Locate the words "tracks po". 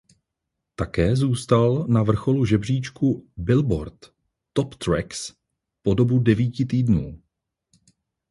4.75-5.93